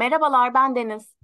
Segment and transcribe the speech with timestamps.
[0.00, 1.14] Merhabalar, ben Deniz.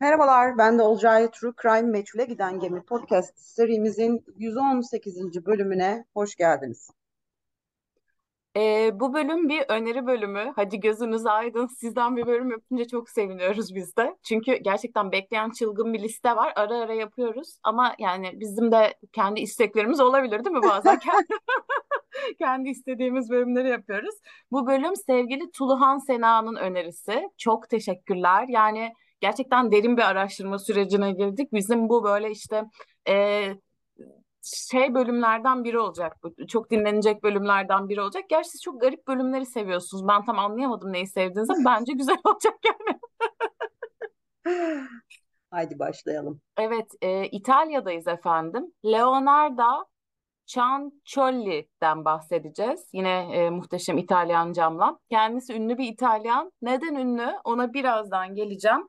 [0.00, 5.46] Merhabalar, ben de Olcay True Crime Meçhule Giden Gemi podcast serimizin 118.
[5.46, 6.90] bölümüne hoş geldiniz.
[8.56, 10.52] Ee, bu bölüm bir öneri bölümü.
[10.56, 11.66] Hadi gözünüz aydın.
[11.66, 14.16] Sizden bir bölüm yapınca çok seviniyoruz biz de.
[14.22, 16.52] Çünkü gerçekten bekleyen çılgın bir liste var.
[16.56, 17.58] Ara ara yapıyoruz.
[17.62, 21.00] Ama yani bizim de kendi isteklerimiz olabilir değil mi bazen?
[22.38, 24.14] Kendi, istediğimiz bölümleri yapıyoruz.
[24.50, 27.28] Bu bölüm sevgili Tuluhan Sena'nın önerisi.
[27.36, 28.46] Çok teşekkürler.
[28.48, 31.52] Yani gerçekten derin bir araştırma sürecine girdik.
[31.52, 32.64] Bizim bu böyle işte
[33.08, 33.46] e,
[34.42, 36.46] şey bölümlerden biri olacak bu.
[36.46, 38.24] Çok dinlenecek bölümlerden biri olacak.
[38.28, 40.08] Gerçi siz çok garip bölümleri seviyorsunuz.
[40.08, 42.98] Ben tam anlayamadım neyi sevdiğinizi ama bence güzel olacak yani.
[45.50, 46.40] Haydi başlayalım.
[46.58, 48.72] Evet, e, İtalya'dayız efendim.
[48.84, 49.86] Leonardo
[50.46, 52.88] Cianciolli'den bahsedeceğiz.
[52.92, 54.98] Yine e, muhteşem İtalyan camla.
[55.10, 56.52] Kendisi ünlü bir İtalyan.
[56.62, 57.32] Neden ünlü?
[57.44, 58.88] Ona birazdan geleceğim.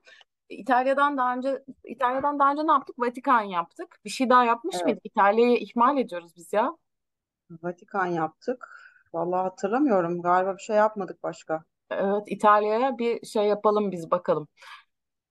[0.50, 3.00] İtalya'dan daha önce İtalya'dan daha önce ne yaptık?
[3.00, 4.00] Vatikan yaptık.
[4.06, 5.06] Bir şey daha yapmış Evet, mıydık?
[5.06, 6.78] İtalya'yı ihmal ediyoruz biz ya.
[7.64, 8.67] Vatikan yaptık.
[9.14, 10.22] Vallahi hatırlamıyorum.
[10.22, 11.64] Galiba bir şey yapmadık başka.
[11.92, 14.48] Evet, İtalya'ya bir şey yapalım biz bakalım.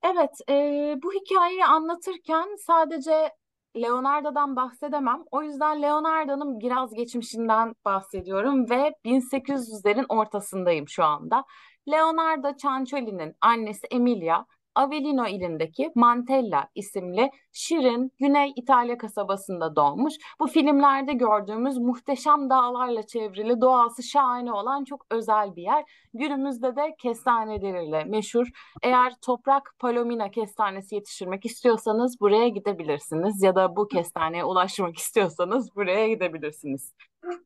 [0.03, 0.55] Evet, e,
[1.03, 3.31] bu hikayeyi anlatırken sadece
[3.77, 5.25] Leonardo'dan bahsedemem.
[5.31, 11.45] O yüzden Leonardo'nun biraz geçmişinden bahsediyorum ve 1800'lerin ortasındayım şu anda.
[11.89, 14.45] Leonardo Cianciolli'nin annesi Emilia,
[14.77, 20.15] Avellino ilindeki Mantella isimli şirin Güney İtalya kasabasında doğmuş.
[20.41, 25.85] Bu filmlerde gördüğümüz muhteşem dağlarla çevrili doğası şahane olan çok özel bir yer.
[26.15, 28.47] Günümüzde de kestaneleriyle meşhur.
[28.83, 36.09] Eğer toprak palomina kestanesi yetiştirmek istiyorsanız buraya gidebilirsiniz ya da bu kestaneye ulaşmak istiyorsanız buraya
[36.09, 36.93] gidebilirsiniz.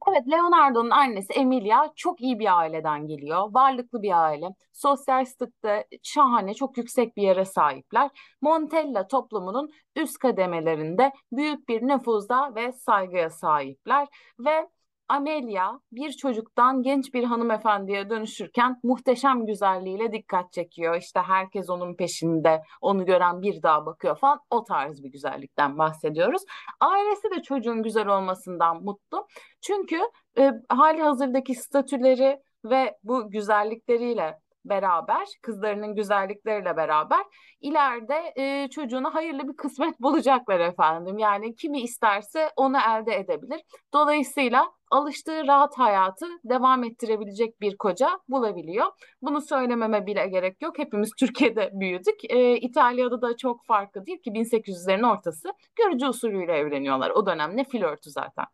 [0.08, 3.54] Evet, Leonardo'nun annesi Emilia çok iyi bir aileden geliyor.
[3.54, 4.46] Varlıklı bir aile.
[4.72, 8.10] Sosyal statüde şahane, çok yüksek bir yere sahipler.
[8.40, 14.08] Montella toplumunun üst kademelerinde büyük bir nüfuza ve saygıya sahipler.
[14.38, 14.68] Ve
[15.10, 20.96] Amelia bir çocuktan genç bir hanımefendiye dönüşürken muhteşem güzelliğiyle dikkat çekiyor.
[20.96, 24.40] İşte herkes onun peşinde, onu gören bir daha bakıyor falan.
[24.50, 26.42] O tarz bir güzellikten bahsediyoruz.
[26.80, 29.26] Ailesi de çocuğun güzel olmasından mutlu.
[29.60, 30.00] Çünkü
[30.38, 37.24] e, hali hazırdaki statüleri ve bu güzellikleriyle beraber, kızlarının güzellikleriyle beraber
[37.60, 41.18] ileride e, çocuğuna hayırlı bir kısmet bulacaklar efendim.
[41.18, 43.60] Yani kimi isterse onu elde edebilir.
[43.92, 48.86] Dolayısıyla alıştığı rahat hayatı devam ettirebilecek bir koca bulabiliyor.
[49.22, 50.78] Bunu söylememe bile gerek yok.
[50.78, 52.24] Hepimiz Türkiye'de büyüdük.
[52.28, 55.48] E, İtalya'da da çok farklı değil ki 1800'lerin ortası.
[55.76, 57.10] Görücü usulüyle evleniyorlar.
[57.10, 58.46] O dönem ne flörtü zaten.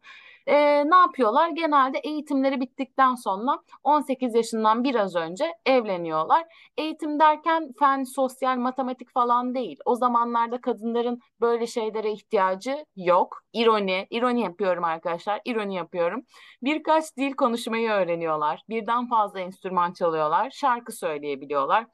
[0.47, 0.55] E,
[0.91, 1.49] ne yapıyorlar?
[1.49, 6.45] Genelde eğitimleri bittikten sonra 18 yaşından biraz önce evleniyorlar.
[6.77, 9.79] Eğitim derken fen, sosyal, matematik falan değil.
[9.85, 13.43] O zamanlarda kadınların böyle şeylere ihtiyacı yok.
[13.53, 16.23] İroni, ironi yapıyorum arkadaşlar, ironi yapıyorum.
[16.63, 18.63] Birkaç dil konuşmayı öğreniyorlar.
[18.69, 21.87] Birden fazla enstrüman çalıyorlar, şarkı söyleyebiliyorlar.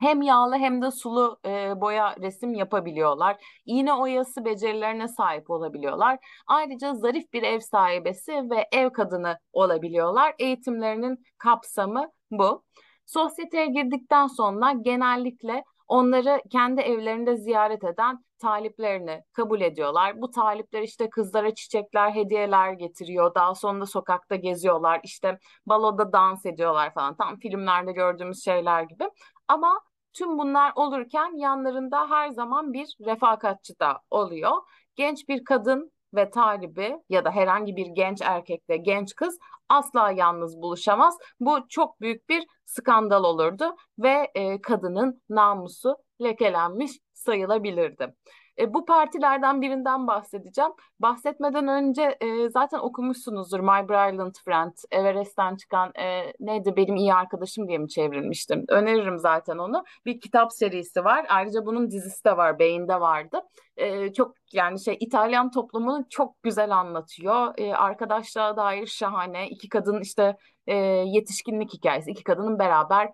[0.00, 3.36] Hem yağlı hem de sulu e, boya resim yapabiliyorlar.
[3.66, 6.18] İğne oyası becerilerine sahip olabiliyorlar.
[6.46, 10.34] Ayrıca zarif bir ev sahibesi ve ev kadını olabiliyorlar.
[10.38, 12.64] Eğitimlerinin kapsamı bu.
[13.06, 20.22] Sosyeteye girdikten sonra genellikle onları kendi evlerinde ziyaret eden taliplerini kabul ediyorlar.
[20.22, 23.34] Bu talipler işte kızlara çiçekler, hediyeler getiriyor.
[23.34, 25.00] Daha sonra sokakta geziyorlar.
[25.04, 27.16] İşte baloda dans ediyorlar falan.
[27.16, 29.04] Tam filmlerde gördüğümüz şeyler gibi.
[29.48, 29.80] Ama
[30.18, 34.52] Tüm bunlar olurken yanlarında her zaman bir refakatçi da oluyor.
[34.96, 40.62] Genç bir kadın ve talibi ya da herhangi bir genç erkekle genç kız asla yalnız
[40.62, 41.18] buluşamaz.
[41.40, 48.14] Bu çok büyük bir skandal olurdu ve e, kadının namusu lekelenmiş sayılabilirdi.
[48.58, 50.70] E, bu partilerden birinden bahsedeceğim.
[51.00, 57.68] Bahsetmeden önce e, zaten okumuşsunuzdur My Brilliant Friend, Everest'ten çıkan e, neydi benim iyi arkadaşım
[57.68, 58.64] diye mi çevrilmiştim?
[58.68, 59.84] Öneririm zaten onu.
[60.06, 61.26] Bir kitap serisi var.
[61.28, 63.40] Ayrıca bunun dizisi de var, Beyin'de vardı.
[63.76, 67.54] E, çok yani şey İtalyan toplumunu çok güzel anlatıyor.
[67.58, 69.48] E, arkadaşlığa dair şahane.
[69.48, 70.74] İki kadın işte e,
[71.06, 72.10] yetişkinlik hikayesi.
[72.10, 73.10] İki kadının beraber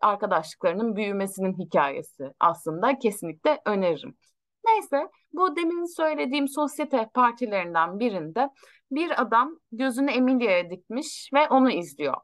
[0.00, 4.16] arkadaşlıklarının büyümesinin hikayesi aslında kesinlikle öneririm.
[4.64, 8.48] Neyse bu demin söylediğim sosyete partilerinden birinde
[8.90, 12.14] bir adam gözünü Emilia'ya dikmiş ve onu izliyor.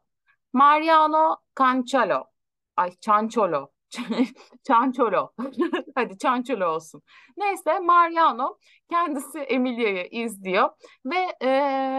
[0.52, 2.25] Mariano Canciolo.
[2.76, 3.69] Ay Canciolo.
[4.69, 5.32] Canciolo.
[5.94, 7.02] Hadi Canciolo olsun.
[7.37, 8.58] Neyse Mariano
[8.90, 10.70] kendisi Emilia'yı izliyor
[11.04, 11.50] ve e,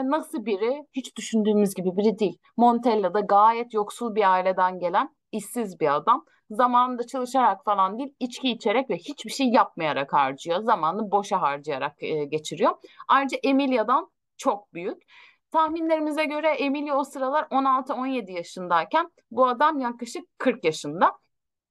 [0.09, 2.37] nasıl biri hiç düşündüğümüz gibi biri değil.
[2.57, 8.89] Montella'da gayet yoksul bir aileden gelen işsiz bir adam zamanında çalışarak falan değil, içki içerek
[8.89, 10.59] ve hiçbir şey yapmayarak harcıyor.
[10.59, 12.71] Zamanını boşa harcayarak e, geçiriyor.
[13.07, 15.03] Ayrıca Emilia'dan çok büyük.
[15.51, 21.21] Tahminlerimize göre Emilia o sıralar 16-17 yaşındayken bu adam yaklaşık 40 yaşında.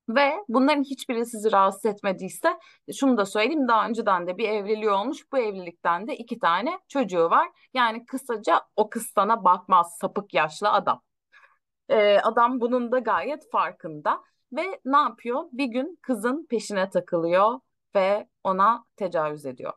[0.09, 2.59] Ve bunların hiçbiri sizi rahatsız etmediyse
[2.95, 5.33] şunu da söyleyeyim daha önceden de bir evliliği olmuş.
[5.33, 7.49] Bu evlilikten de iki tane çocuğu var.
[7.75, 11.03] Yani kısaca o kız sana bakmaz sapık yaşlı adam.
[11.89, 14.21] Ee, adam bunun da gayet farkında.
[14.53, 15.45] Ve ne yapıyor?
[15.53, 17.61] Bir gün kızın peşine takılıyor
[17.95, 19.73] ve ona tecavüz ediyor.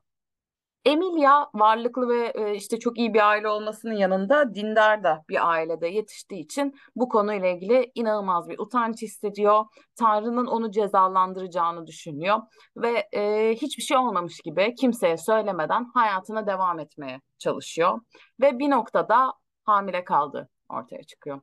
[0.85, 5.87] Emilia varlıklı ve e, işte çok iyi bir aile olmasının yanında dindar da bir ailede
[5.87, 9.65] yetiştiği için bu konuyla ilgili inanılmaz bir utanç hissediyor.
[9.95, 12.37] Tanrı'nın onu cezalandıracağını düşünüyor
[12.77, 17.99] ve e, hiçbir şey olmamış gibi kimseye söylemeden hayatına devam etmeye çalışıyor.
[18.41, 19.33] Ve bir noktada
[19.63, 21.41] hamile kaldı ortaya çıkıyor.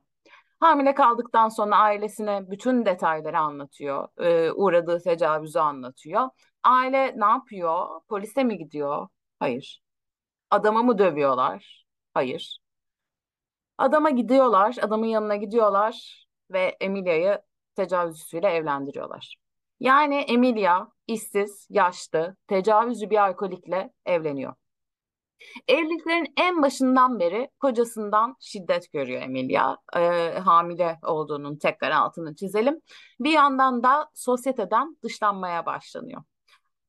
[0.61, 4.07] Hamile kaldıktan sonra ailesine bütün detayları anlatıyor.
[4.19, 6.29] E, uğradığı tecavüzü anlatıyor.
[6.63, 8.01] Aile ne yapıyor?
[8.09, 9.07] Polise mi gidiyor?
[9.39, 9.81] Hayır.
[10.51, 11.85] Adamı mı dövüyorlar?
[12.13, 12.59] Hayır.
[13.77, 17.41] Adama gidiyorlar, adamın yanına gidiyorlar ve Emilia'yı
[17.75, 19.35] tecavüzcüsüyle evlendiriyorlar.
[19.79, 24.53] Yani Emilia işsiz, yaşlı, tecavüzcü bir alkolikle evleniyor.
[25.67, 29.77] Evliliklerin en başından beri kocasından şiddet görüyor Emilia.
[29.95, 32.81] Ee, hamile olduğunun tekrar altını çizelim.
[33.19, 36.21] Bir yandan da sosyeteden dışlanmaya başlanıyor.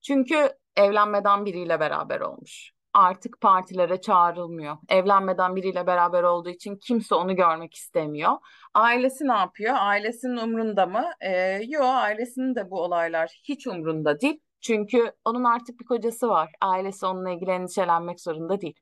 [0.02, 2.72] Çünkü evlenmeden biriyle beraber olmuş.
[2.94, 4.76] Artık partilere çağrılmıyor.
[4.88, 8.32] Evlenmeden biriyle beraber olduğu için kimse onu görmek istemiyor.
[8.74, 9.74] Ailesi ne yapıyor?
[9.78, 11.04] Ailesinin umrunda mı?
[11.20, 14.40] Ee, yok, ailesinin de bu olaylar hiç umrunda değil.
[14.62, 16.52] Çünkü onun artık bir kocası var.
[16.60, 18.80] Ailesi onunla ilgili endişelenmek zorunda değil.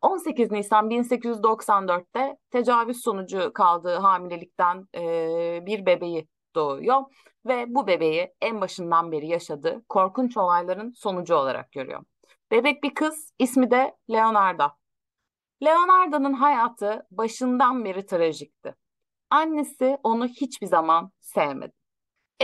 [0.00, 7.02] 18 Nisan 1894'te tecavüz sonucu kaldığı hamilelikten e, bir bebeği doğuyor
[7.46, 12.04] ve bu bebeği en başından beri yaşadığı korkunç olayların sonucu olarak görüyor.
[12.50, 14.76] Bebek bir kız, ismi de Leonarda.
[15.64, 18.74] Leonarda'nın hayatı başından beri trajikti.
[19.30, 21.83] Annesi onu hiçbir zaman sevmedi.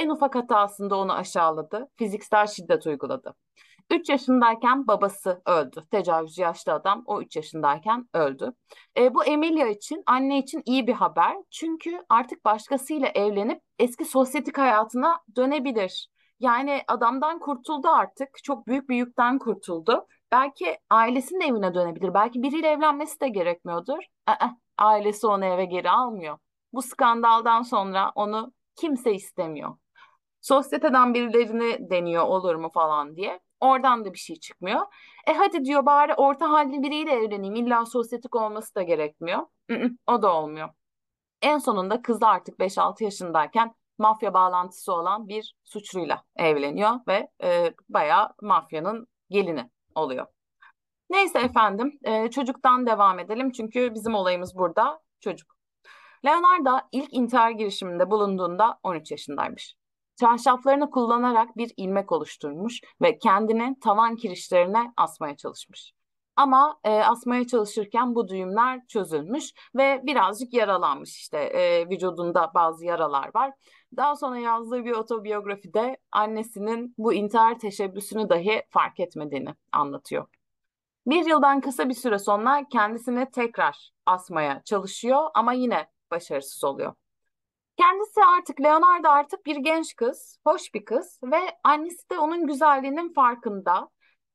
[0.01, 3.35] En ufak hatasında onu aşağıladı, fiziksel şiddet uyguladı.
[3.91, 5.85] 3 yaşındayken babası öldü.
[5.91, 8.53] Tecavüz yaşlı adam o 3 yaşındayken öldü.
[8.97, 11.37] E, bu Emilia için, anne için iyi bir haber.
[11.51, 16.09] Çünkü artık başkasıyla evlenip eski sosyetik hayatına dönebilir.
[16.39, 18.29] Yani adamdan kurtuldu artık.
[18.45, 20.07] Çok büyük bir yükten kurtuldu.
[20.33, 22.15] Belki ailesinin evine dönebilir.
[22.15, 24.05] Belki biriyle evlenmesi de gerekmiyordur.
[24.27, 24.49] Aa,
[24.79, 26.39] ailesi onu eve geri almıyor.
[26.73, 29.77] Bu skandaldan sonra onu kimse istemiyor.
[30.41, 33.41] Sosyeteden birilerini deniyor olur mu falan diye.
[33.61, 34.81] Oradan da bir şey çıkmıyor.
[35.27, 37.55] E hadi diyor bari orta halli biriyle evleneyim.
[37.55, 39.39] İlla sosyetik olması da gerekmiyor.
[40.07, 40.69] o da olmuyor.
[41.43, 48.35] En sonunda kız artık 5-6 yaşındayken mafya bağlantısı olan bir suçluyla evleniyor ve e, bayağı
[48.43, 50.27] mafyanın gelini oluyor.
[51.11, 55.57] Neyse efendim e, çocuktan devam edelim çünkü bizim olayımız burada çocuk.
[56.25, 59.80] Leonardo ilk intihar girişiminde bulunduğunda 13 yaşındaymış.
[60.21, 65.93] Çarşaflarını kullanarak bir ilmek oluşturmuş ve kendini tavan kirişlerine asmaya çalışmış.
[66.37, 73.31] Ama e, asmaya çalışırken bu düğümler çözülmüş ve birazcık yaralanmış işte e, vücudunda bazı yaralar
[73.35, 73.53] var.
[73.97, 80.27] Daha sonra yazdığı bir otobiyografide annesinin bu intihar teşebbüsünü dahi fark etmediğini anlatıyor.
[81.07, 86.95] Bir yıldan kısa bir süre sonra kendisini tekrar asmaya çalışıyor ama yine başarısız oluyor.
[87.81, 93.13] Kendisi artık Leonardo artık bir genç kız, hoş bir kız ve annesi de onun güzelliğinin
[93.13, 93.89] farkında.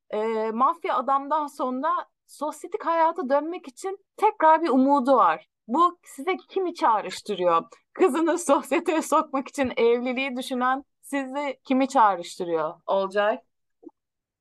[0.09, 1.89] E, mafya adamdan sonra
[2.27, 5.47] sosyetik hayata dönmek için tekrar bir umudu var.
[5.67, 7.63] Bu size kimi çağrıştırıyor?
[7.93, 13.39] Kızını sosyeteye sokmak için evliliği düşünen sizi kimi çağrıştırıyor Olcay?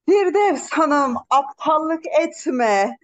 [0.09, 2.99] Firdevs Hanım aptallık etme.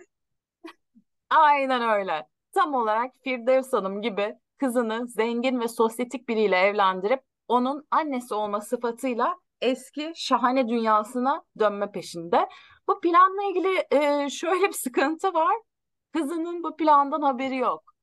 [1.31, 2.29] Aynen öyle.
[2.55, 9.37] Tam olarak Firdevs Hanım gibi kızını zengin ve sosyetik biriyle evlendirip onun annesi olma sıfatıyla
[9.61, 12.49] eski şahane dünyasına dönme peşinde.
[12.89, 15.57] Bu planla ilgili e, şöyle bir sıkıntı var.
[16.13, 17.95] Kızının bu plandan haberi yok.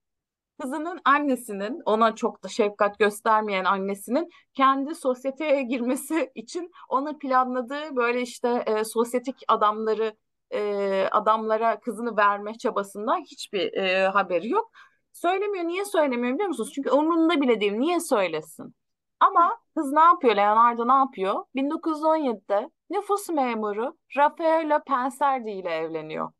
[0.61, 8.21] Kızının annesinin, ona çok da şefkat göstermeyen annesinin kendi sosyeteye girmesi için ona planladığı böyle
[8.21, 10.15] işte e, sosyetik adamları
[10.53, 14.71] e, adamlara kızını verme çabasından hiçbir e, haberi yok.
[15.17, 15.65] Söylemiyor.
[15.65, 16.71] Niye söylemiyor biliyor musunuz?
[16.75, 17.73] Çünkü umurunda bile değil.
[17.73, 18.75] Niye söylesin?
[19.19, 20.35] Ama kız ne yapıyor?
[20.35, 21.45] Leonardo ne yapıyor?
[21.55, 26.31] 1917'de nüfus memuru Raffaello Penserdi ile evleniyor.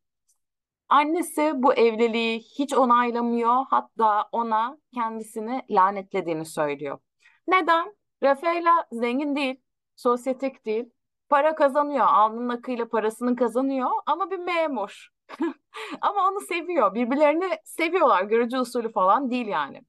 [0.90, 3.66] Annesi bu evliliği hiç onaylamıyor.
[3.70, 7.00] Hatta ona kendisini lanetlediğini söylüyor.
[7.48, 7.96] Neden?
[8.24, 9.62] Rafaela zengin değil,
[9.96, 10.90] sosyetik değil.
[11.30, 15.17] Para kazanıyor, alnının akıyla parasını kazanıyor ama bir memur.
[16.02, 16.94] Ama onu seviyor.
[16.94, 18.24] Birbirlerini seviyorlar.
[18.24, 19.82] Görücü usulü falan değil yani.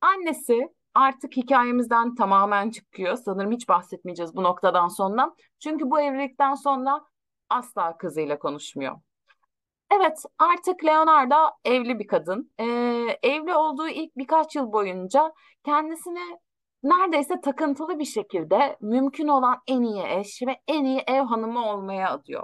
[0.00, 3.16] Annesi artık hikayemizden tamamen çıkıyor.
[3.16, 5.34] Sanırım hiç bahsetmeyeceğiz bu noktadan sonra.
[5.62, 7.00] Çünkü bu evlilikten sonra
[7.50, 8.96] asla kızıyla konuşmuyor.
[9.94, 12.52] Evet, artık Leonardo evli bir kadın.
[12.58, 12.64] Ee,
[13.22, 15.32] evli olduğu ilk birkaç yıl boyunca
[15.64, 16.38] kendisini
[16.82, 22.10] neredeyse takıntılı bir şekilde mümkün olan en iyi eş ve en iyi ev hanımı olmaya
[22.10, 22.42] adıyor.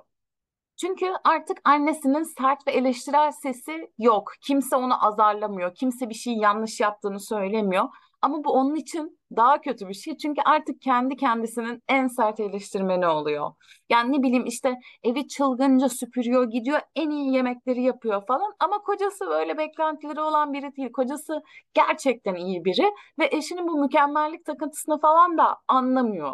[0.81, 4.33] Çünkü artık annesinin sert ve eleştirel sesi yok.
[4.41, 5.75] Kimse onu azarlamıyor.
[5.75, 7.85] Kimse bir şey yanlış yaptığını söylemiyor.
[8.23, 10.17] Ama bu onun için daha kötü bir şey.
[10.17, 13.53] Çünkü artık kendi kendisinin en sert eleştirmeni oluyor.
[13.91, 18.55] Yani ne bileyim işte evi çılgınca süpürüyor, gidiyor en iyi yemekleri yapıyor falan.
[18.61, 20.93] Ama kocası böyle beklentileri olan biri değil.
[20.93, 21.43] Kocası
[21.75, 26.33] gerçekten iyi biri ve eşinin bu mükemmellik takıntısını falan da anlamıyor.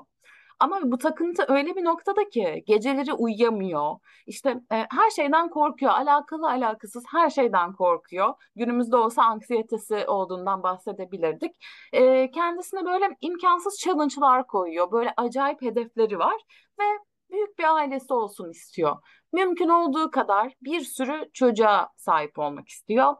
[0.60, 3.96] Ama bu takıntı öyle bir noktada ki geceleri uyuyamıyor.
[4.26, 5.92] İşte e, her şeyden korkuyor.
[5.92, 8.34] Alakalı alakasız her şeyden korkuyor.
[8.56, 11.56] Günümüzde olsa anksiyetesi olduğundan bahsedebilirdik.
[11.92, 14.92] E, kendisine böyle imkansız challenge'lar koyuyor.
[14.92, 16.36] Böyle acayip hedefleri var
[16.80, 16.84] ve
[17.30, 18.96] büyük bir ailesi olsun istiyor.
[19.32, 23.14] Mümkün olduğu kadar bir sürü çocuğa sahip olmak istiyor.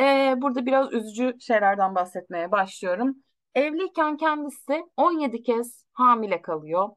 [0.00, 3.16] E, burada biraz üzücü şeylerden bahsetmeye başlıyorum.
[3.54, 6.88] Evliyken kendisi 17 kez hamile kalıyor.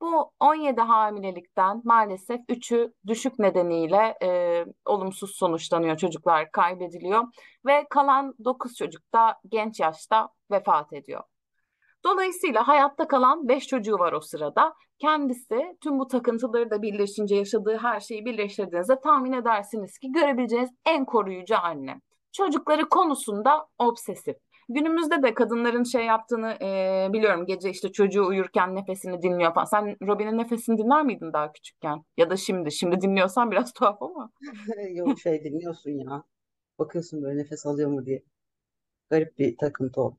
[0.00, 5.96] Bu 17 hamilelikten maalesef 3'ü düşük nedeniyle e, olumsuz sonuçlanıyor.
[5.96, 7.24] Çocuklar kaybediliyor
[7.66, 11.22] ve kalan 9 çocuk da genç yaşta vefat ediyor.
[12.04, 14.74] Dolayısıyla hayatta kalan 5 çocuğu var o sırada.
[14.98, 21.04] Kendisi tüm bu takıntıları da birleşince yaşadığı her şeyi birleştirdiğinizde tahmin edersiniz ki görebileceğiniz en
[21.04, 22.00] koruyucu anne.
[22.32, 24.36] Çocukları konusunda obsesif.
[24.68, 27.46] Günümüzde de kadınların şey yaptığını e, biliyorum.
[27.46, 29.64] Gece işte çocuğu uyurken nefesini dinliyor falan.
[29.64, 32.04] Sen Robin'in nefesini dinler miydin daha küçükken?
[32.16, 32.72] Ya da şimdi?
[32.72, 34.30] Şimdi dinliyorsan biraz tuhaf ama.
[34.94, 36.24] Yok şey dinliyorsun ya.
[36.78, 38.22] Bakıyorsun böyle nefes alıyor mu diye.
[39.10, 40.16] Garip bir takıntı o.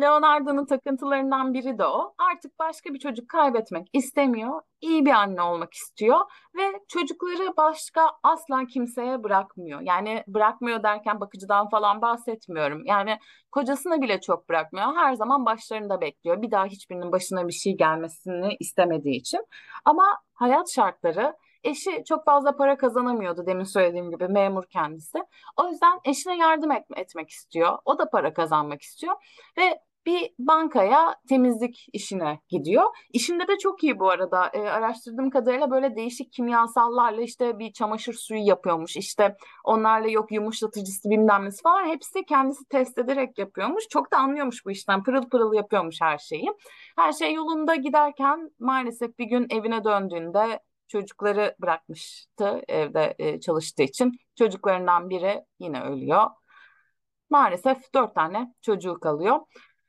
[0.00, 2.14] Leonardo'nun takıntılarından biri de o.
[2.32, 4.62] Artık başka bir çocuk kaybetmek istemiyor.
[4.80, 6.20] İyi bir anne olmak istiyor
[6.56, 9.80] ve çocukları başka asla kimseye bırakmıyor.
[9.80, 12.82] Yani bırakmıyor derken bakıcıdan falan bahsetmiyorum.
[12.86, 13.18] Yani
[13.52, 14.86] kocasına bile çok bırakmıyor.
[14.96, 16.42] Her zaman başlarında bekliyor.
[16.42, 19.40] Bir daha hiçbirinin başına bir şey gelmesini istemediği için.
[19.84, 25.18] Ama hayat şartları Eşi çok fazla para kazanamıyordu demin söylediğim gibi memur kendisi.
[25.56, 27.78] O yüzden eşine yardım et, etmek istiyor.
[27.84, 29.14] O da para kazanmak istiyor
[29.58, 32.84] ve bir bankaya temizlik işine gidiyor.
[33.12, 34.50] İşinde de çok iyi bu arada.
[34.52, 38.96] E, araştırdığım kadarıyla böyle değişik kimyasallarla işte bir çamaşır suyu yapıyormuş.
[38.96, 41.86] İşte onlarla yok yumuşatıcısı bilmem nesi falan.
[41.86, 43.88] Hepsi kendisi test ederek yapıyormuş.
[43.88, 45.02] Çok da anlıyormuş bu işten.
[45.02, 46.48] Pırıl pırıl yapıyormuş her şeyi.
[46.96, 50.60] Her şey yolunda giderken maalesef bir gün evine döndüğünde
[50.92, 54.12] çocukları bırakmıştı evde e, çalıştığı için.
[54.38, 56.26] Çocuklarından biri yine ölüyor.
[57.30, 59.40] Maalesef dört tane çocuğu kalıyor.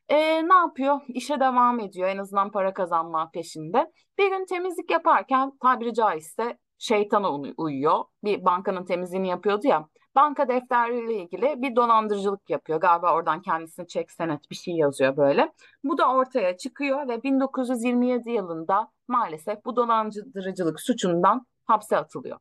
[0.09, 1.01] E, ne yapıyor?
[1.07, 2.09] İşe devam ediyor.
[2.09, 3.91] En azından para kazanma peşinde.
[4.17, 8.03] Bir gün temizlik yaparken tabiri caizse şeytana uyuyor.
[8.23, 9.87] Bir bankanın temizliğini yapıyordu ya.
[10.15, 12.79] Banka defterleriyle ilgili bir dolandırıcılık yapıyor.
[12.81, 15.53] Galiba oradan kendisini çek senet bir şey yazıyor böyle.
[15.83, 22.39] Bu da ortaya çıkıyor ve 1927 yılında maalesef bu dolandırıcılık suçundan hapse atılıyor.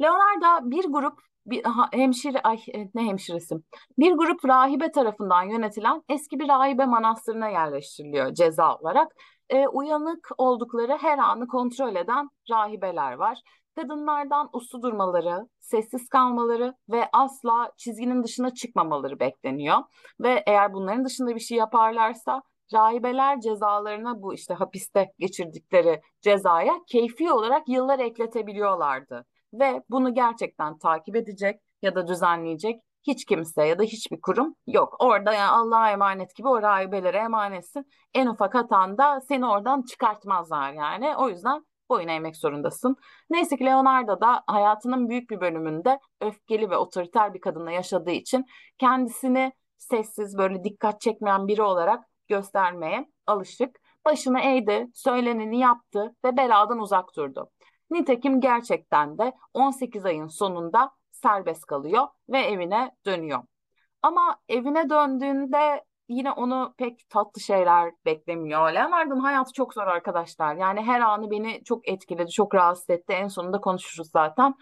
[0.00, 3.54] Leonardo bir grup bir hemşire ay e, ne hemşiresi
[3.98, 9.12] bir grup rahibe tarafından yönetilen eski bir rahibe manastırına yerleştiriliyor ceza olarak.
[9.48, 13.42] E, uyanık oldukları her anı kontrol eden rahibeler var.
[13.76, 19.78] Kadınlardan uslu durmaları, sessiz kalmaları ve asla çizginin dışına çıkmamaları bekleniyor.
[20.20, 22.42] Ve eğer bunların dışında bir şey yaparlarsa
[22.72, 29.24] rahibeler cezalarına bu işte hapiste geçirdikleri cezaya keyfi olarak yıllar ekletebiliyorlardı.
[29.52, 34.96] Ve bunu gerçekten takip edecek ya da düzenleyecek hiç kimse ya da hiçbir kurum yok.
[34.98, 37.86] Orada yani Allah'a emanet gibi o rahibelere emanetsin.
[38.14, 41.16] En ufak hatanda seni oradan çıkartmazlar yani.
[41.16, 42.96] O yüzden boyun eğmek zorundasın.
[43.30, 48.46] Neyse ki Leonardo da hayatının büyük bir bölümünde öfkeli ve otoriter bir kadınla yaşadığı için
[48.78, 53.80] kendisini sessiz böyle dikkat çekmeyen biri olarak göstermeye alışık.
[54.04, 57.50] Başını eğdi, söyleneni yaptı ve beladan uzak durdu.
[57.90, 63.42] Nitekim gerçekten de 18 ayın sonunda serbest kalıyor ve evine dönüyor.
[64.02, 68.72] Ama evine döndüğünde yine onu pek tatlı şeyler beklemiyor.
[68.72, 70.54] Leonard'ın hayatı çok zor arkadaşlar.
[70.56, 73.12] Yani her anı beni çok etkiledi, çok rahatsız etti.
[73.12, 74.54] En sonunda konuşuruz zaten.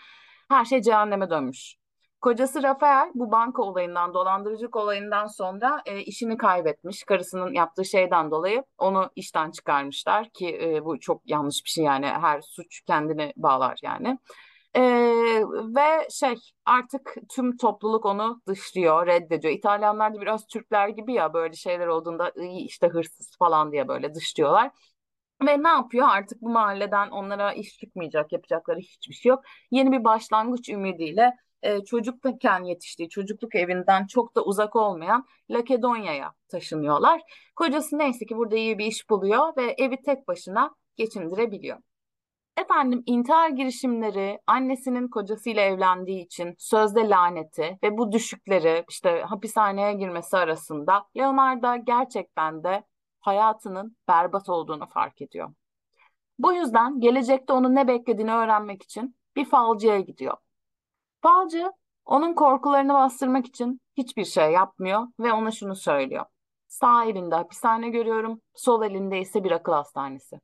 [0.49, 1.77] Her şey cehenneme dönmüş.
[2.21, 7.05] Kocası Rafael bu banka olayından, dolandırıcılık olayından sonra e, işini kaybetmiş.
[7.05, 12.07] Karısının yaptığı şeyden dolayı onu işten çıkarmışlar ki e, bu çok yanlış bir şey yani
[12.07, 14.19] her suç kendini bağlar yani.
[14.77, 14.81] E,
[15.77, 19.55] ve şey artık tüm topluluk onu dışlıyor, reddediyor.
[19.55, 24.71] İtalyanlar da biraz Türkler gibi ya böyle şeyler olduğunda işte hırsız falan diye böyle dışlıyorlar.
[25.47, 26.09] Ve ne yapıyor?
[26.09, 29.45] Artık bu mahalleden onlara iş çıkmayacak, yapacakları hiçbir şey yok.
[29.71, 37.21] Yeni bir başlangıç ümidiyle e, çocuklukken yetiştiği çocukluk evinden çok da uzak olmayan Lakedonya'ya taşınıyorlar.
[37.57, 41.79] Kocası neyse ki burada iyi bir iş buluyor ve evi tek başına geçindirebiliyor.
[42.57, 50.37] Efendim intihar girişimleri annesinin kocasıyla evlendiği için sözde laneti ve bu düşükleri işte hapishaneye girmesi
[50.37, 52.85] arasında Leonardo gerçekten de
[53.21, 55.55] hayatının berbat olduğunu fark ediyor.
[56.39, 60.37] Bu yüzden gelecekte onun ne beklediğini öğrenmek için bir falcıya gidiyor.
[61.23, 61.73] Falcı
[62.05, 66.25] onun korkularını bastırmak için hiçbir şey yapmıyor ve ona şunu söylüyor.
[66.69, 70.41] Sağ elinde hapishane görüyorum, sol elinde ise bir akıl hastanesi.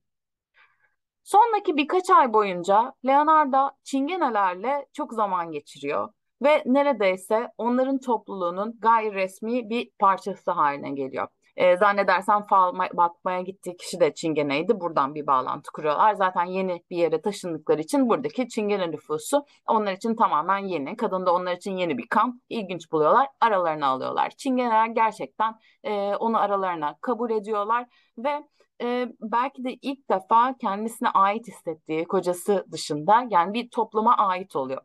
[1.30, 6.08] Sonraki birkaç ay boyunca Leonardo çingenelerle çok zaman geçiriyor
[6.42, 11.28] ve neredeyse onların topluluğunun gayri resmi bir parçası haline geliyor.
[11.56, 14.80] E, zannedersem fal bakmaya gittiği kişi de Çingene'ydi.
[14.80, 16.14] Buradan bir bağlantı kuruyorlar.
[16.14, 20.96] Zaten yeni bir yere taşındıkları için buradaki Çingene nüfusu onlar için tamamen yeni.
[20.96, 22.42] Kadın da onlar için yeni bir kan.
[22.48, 23.28] İlginç buluyorlar.
[23.40, 24.30] Aralarına alıyorlar.
[24.30, 27.86] Çingeneler gerçekten e, onu aralarına kabul ediyorlar
[28.18, 28.42] ve
[28.82, 34.82] e, belki de ilk defa kendisine ait hissettiği kocası dışında yani bir topluma ait oluyor.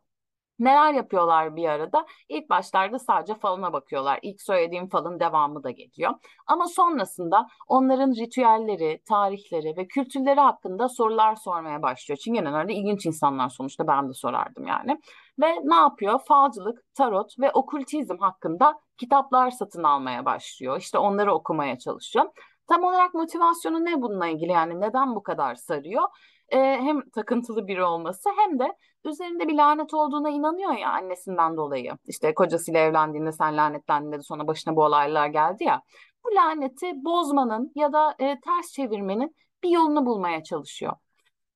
[0.59, 2.05] Neler yapıyorlar bir arada?
[2.29, 4.19] İlk başlarda sadece falına bakıyorlar.
[4.21, 6.11] İlk söylediğim falın devamı da geliyor.
[6.47, 12.17] Ama sonrasında onların ritüelleri, tarihleri ve kültürleri hakkında sorular sormaya başlıyor.
[12.17, 14.99] Çünkü genelde ilginç insanlar sonuçta ben de sorardım yani.
[15.39, 16.19] Ve ne yapıyor?
[16.27, 20.77] Falcılık, tarot ve okültizm hakkında kitaplar satın almaya başlıyor.
[20.77, 22.25] İşte onları okumaya çalışıyor.
[22.67, 26.03] Tam olarak motivasyonu ne bununla ilgili yani neden bu kadar sarıyor?
[26.49, 28.73] Ee, hem takıntılı biri olması hem de
[29.05, 31.91] üzerinde bir lanet olduğuna inanıyor ya annesinden dolayı.
[32.05, 35.81] İşte kocasıyla evlendiğinde sen lanetlendin dedi sonra başına bu olaylar geldi ya.
[36.25, 40.93] Bu laneti bozmanın ya da e, ters çevirmenin bir yolunu bulmaya çalışıyor.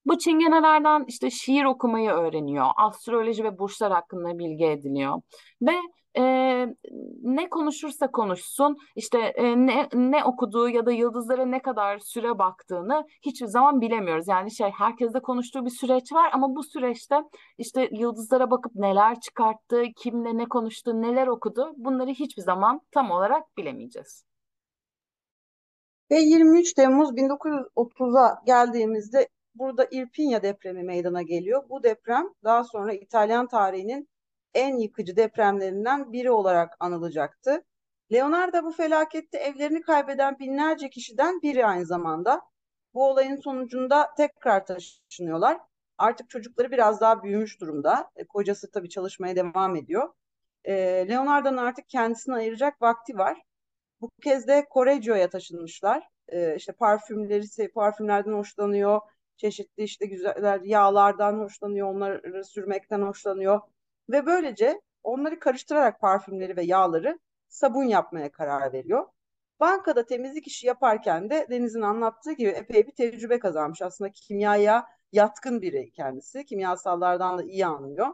[0.06, 2.68] Bu çingenelerden işte şiir okumayı öğreniyor.
[2.78, 5.22] Astroloji ve burçlar hakkında bilgi ediniyor.
[5.62, 5.76] Ve
[6.18, 6.24] e,
[7.24, 13.06] ne konuşursa konuşsun işte e, ne, ne okuduğu ya da yıldızlara ne kadar süre baktığını
[13.26, 14.28] hiçbir zaman bilemiyoruz.
[14.28, 17.16] Yani şey herkeste konuştuğu bir süreç var ama bu süreçte
[17.58, 23.58] işte yıldızlara bakıp neler çıkarttı, kimle ne konuştu, neler okudu bunları hiçbir zaman tam olarak
[23.58, 24.24] bilemeyeceğiz.
[26.12, 31.64] Ve 23 Temmuz 1930'a geldiğimizde burada Irpinya depremi meydana geliyor.
[31.70, 34.10] Bu deprem daha sonra İtalyan tarihinin
[34.54, 37.64] en yıkıcı depremlerinden biri olarak anılacaktı.
[38.14, 42.42] Leonardo bu felakette evlerini kaybeden binlerce kişiden biri aynı zamanda.
[42.94, 45.58] Bu olayın sonucunda tekrar taşınıyorlar.
[45.98, 48.12] Artık çocukları biraz daha büyümüş durumda.
[48.16, 50.14] E, kocası tabii çalışmaya devam ediyor.
[50.64, 50.74] E,
[51.10, 53.42] Leonardo'nun artık kendisine ayıracak vakti var.
[54.02, 56.08] Bu kez de Correggio'ya taşınmışlar.
[56.28, 59.02] E, işte parfümleri, parfümlerden hoşlanıyor.
[59.38, 61.88] Çeşitli işte güzel yağlardan hoşlanıyor.
[61.94, 63.62] Onları sürmekten hoşlanıyor.
[64.10, 67.20] Ve böylece onları karıştırarak parfümleri ve yağları
[67.50, 69.08] sabun yapmaya karar veriyor.
[69.60, 73.82] Bankada temizlik işi yaparken de Deniz'in anlattığı gibi epey bir tecrübe kazanmış.
[73.82, 76.46] Aslında kimyaya yatkın biri kendisi.
[76.46, 78.08] Kimyasallardan da iyi anlıyor.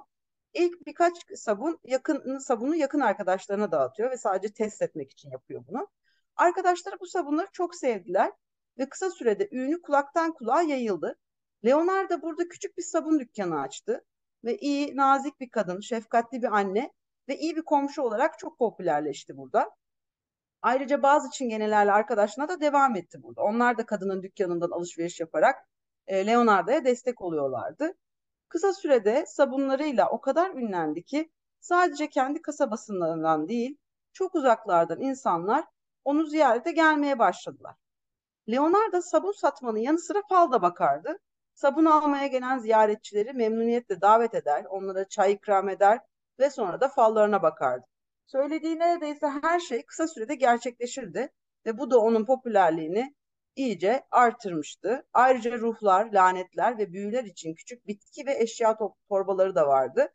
[0.54, 5.88] İlk birkaç sabun yakın sabunu yakın arkadaşlarına dağıtıyor ve sadece test etmek için yapıyor bunu.
[6.36, 8.32] Arkadaşları bu sabunları çok sevdiler
[8.78, 11.16] ve kısa sürede ünlü kulaktan kulağa yayıldı.
[11.66, 14.06] Leonardo burada küçük bir sabun dükkanı açtı
[14.46, 16.94] ve iyi, nazik bir kadın, şefkatli bir anne
[17.30, 19.72] ve iyi bir komşu olarak çok popülerleşti burada.
[20.62, 23.42] Ayrıca bazı çingenelerle arkadaşına da devam etti burada.
[23.42, 25.68] Onlar da kadının dükkanından alışveriş yaparak
[26.08, 27.94] e, Leonardo'ya destek oluyorlardı.
[28.50, 33.78] Kısa sürede sabunlarıyla o kadar ünlendi ki sadece kendi kasabasından değil,
[34.14, 35.66] çok uzaklardan insanlar
[36.04, 37.76] onu ziyarete gelmeye başladılar.
[38.50, 41.20] Leonardo sabun satmanın yanı sıra fal da bakardı
[41.56, 46.00] Sabun almaya gelen ziyaretçileri memnuniyetle davet eder, onlara çay ikram eder
[46.40, 47.86] ve sonra da fallarına bakardı.
[48.28, 51.30] Söylediği neredeyse her şey kısa sürede gerçekleşirdi
[51.66, 53.16] ve bu da onun popülerliğini
[53.56, 55.08] iyice artırmıştı.
[55.14, 58.78] Ayrıca ruhlar, lanetler ve büyüler için küçük bitki ve eşya
[59.10, 60.14] torbaları da vardı.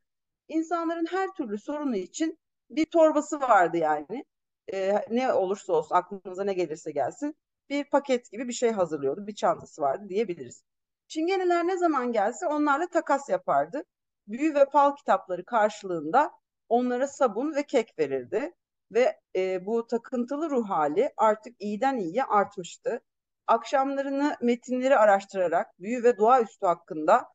[0.49, 2.39] İnsanların her türlü sorunu için
[2.71, 4.25] bir torbası vardı yani.
[4.73, 7.37] Ee, ne olursa olsun aklınıza ne gelirse gelsin
[7.69, 10.65] bir paket gibi bir şey hazırlıyordu, bir çantası vardı diyebiliriz.
[11.11, 13.85] Çingeneler ne zaman gelse onlarla takas yapardı.
[14.29, 16.31] Büyü ve fal kitapları karşılığında
[16.69, 18.53] onlara sabun ve kek verirdi.
[18.93, 23.01] Ve e, bu takıntılı ruh hali artık iyiden iyiye artmıştı.
[23.47, 27.29] Akşamlarını metinleri araştırarak büyü ve doğaüstü hakkında,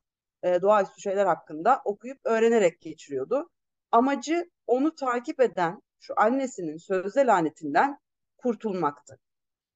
[0.43, 3.49] e, doğaüstü şeyler hakkında okuyup öğrenerek geçiriyordu.
[3.91, 7.99] Amacı onu takip eden şu annesinin sözde lanetinden
[8.37, 9.19] kurtulmaktı.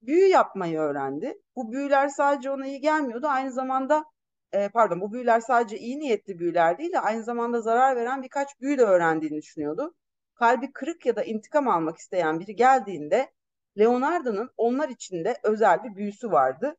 [0.02, 1.42] Büyü yapmayı öğrendi.
[1.56, 3.28] Bu büyüler sadece ona iyi gelmiyordu.
[3.28, 4.06] Aynı zamanda
[4.52, 8.60] e, pardon bu büyüler sadece iyi niyetli büyüler değil de aynı zamanda zarar veren birkaç
[8.62, 9.96] büyü de öğrendiğini düşünüyordu.
[10.36, 13.32] Kalbi kırık ya da intikam almak isteyen biri geldiğinde
[13.80, 16.76] Leonardo'nun onlar içinde özel bir büyüsü vardı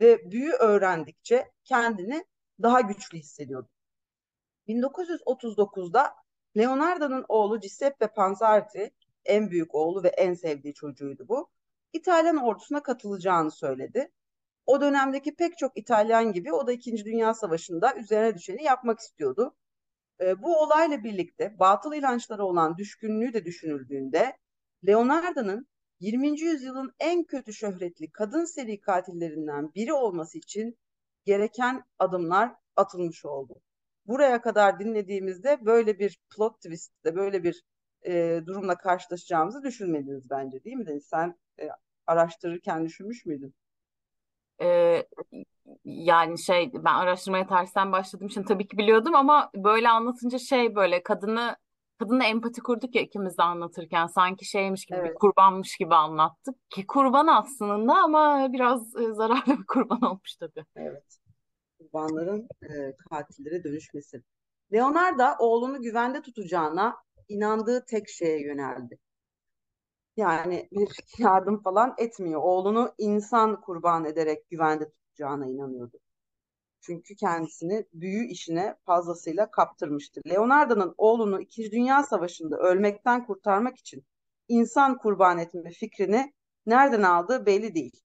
[0.00, 2.24] ve büyü öğrendikçe kendini
[2.62, 3.68] daha güçlü hissediyordu.
[4.68, 6.14] 1939'da
[6.56, 8.90] Leonardo'nun oğlu Giuseppe Panzarti,
[9.24, 11.50] en büyük oğlu ve en sevdiği çocuğuydu bu.
[11.94, 14.12] İtalyan ordusuna katılacağını söyledi.
[14.66, 19.56] O dönemdeki pek çok İtalyan gibi o da İkinci Dünya Savaşı'nda üzerine düşeni yapmak istiyordu.
[20.20, 24.36] E, bu olayla birlikte batıl inançlara olan düşkünlüğü de düşünüldüğünde
[24.86, 25.66] Leonardo'nun
[26.00, 26.40] 20.
[26.40, 30.78] yüzyılın en kötü şöhretli kadın seri katillerinden biri olması için
[31.24, 33.60] gereken adımlar atılmış oldu.
[34.06, 37.64] Buraya kadar dinlediğimizde böyle bir plot twist'te böyle bir
[38.06, 41.06] e, durumla karşılaşacağımızı düşünmediniz bence değil mi Deniz?
[41.06, 41.68] Sen e,
[42.06, 43.54] araştırırken düşünmüş müydün?
[44.62, 45.06] Ee,
[45.84, 51.02] yani şey ben araştırmaya tersten başladığım için tabii ki biliyordum ama böyle anlatınca şey böyle
[51.02, 51.56] kadını
[51.98, 56.70] kadınla empati kurduk ya ikimiz de anlatırken sanki şeymiş gibi bir Evet, kurbanmış gibi anlattık
[56.70, 60.64] ki kurban aslında ama biraz e, zararlı bir kurban olmuş tabii.
[60.76, 61.18] evet.
[61.78, 64.22] Kurbanların e, katillere dönüşmesi.
[64.72, 66.96] Leonardo oğlunu güvende tutacağına
[67.28, 68.98] inandığı tek şeye yöneldi.
[70.16, 72.40] Yani bir yardım falan etmiyor.
[72.42, 75.98] Oğlunu insan kurban ederek güvende tutacağına inanıyordu.
[76.80, 80.20] Çünkü kendisini büyü işine fazlasıyla kaptırmıştı.
[80.28, 84.04] Leonardo'nun oğlunu İkinci Dünya Savaşı'nda ölmekten kurtarmak için
[84.48, 86.32] insan kurban etme fikrini
[86.66, 88.00] nereden aldığı belli değil.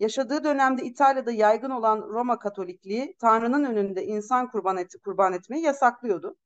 [0.00, 6.36] Yaşadığı dönemde İtalya'da yaygın olan Roma Katolikliği Tanrı'nın önünde insan kurban, et, kurban etmeyi yasaklıyordu.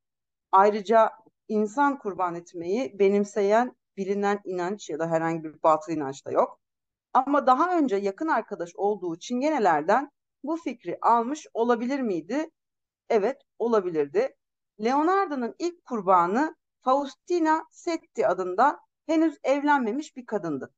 [0.53, 1.11] Ayrıca
[1.49, 6.61] insan kurban etmeyi benimseyen bilinen inanç ya da herhangi bir batıl inanç da yok.
[7.15, 10.11] Ama daha önce yakın arkadaş olduğu çingenelerden
[10.45, 12.51] bu fikri almış olabilir miydi?
[13.09, 14.37] Evet, olabilirdi.
[14.85, 20.75] Leonardo'nun ilk kurbanı Faustina Setti adında henüz evlenmemiş bir kadındı.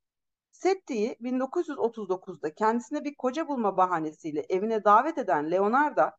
[0.53, 6.11] Setti'yi 1939'da kendisine bir koca bulma bahanesiyle evine davet eden Leonardo,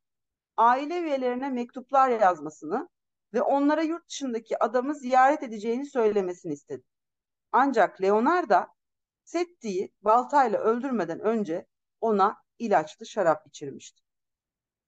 [0.57, 2.89] aile üyelerine mektuplar yazmasını
[3.33, 6.83] ve onlara yurt dışındaki adamı ziyaret edeceğini söylemesini istedi.
[7.51, 8.65] Ancak Leonardo
[9.23, 11.67] Setti'yi baltayla öldürmeden önce
[12.01, 14.01] ona ilaçlı şarap içirmişti.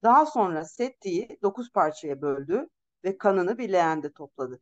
[0.03, 2.69] Daha sonra Setti'yi dokuz parçaya böldü
[3.03, 4.61] ve kanını bir leğende topladı.